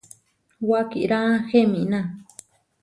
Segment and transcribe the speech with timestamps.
[0.69, 1.21] Wakirá
[1.51, 1.99] heminá.